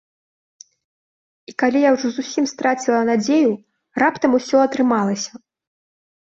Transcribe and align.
І 1.51 1.53
калі 1.63 1.79
я 1.83 1.91
ўжо 1.95 2.07
зусім 2.15 2.45
страціла 2.53 3.01
надзею, 3.11 3.51
раптам 4.05 4.31
ўсё 4.39 4.57
атрымалася! 4.71 5.31